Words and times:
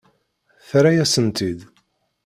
Terra-yasen-tt-id. 0.67 1.59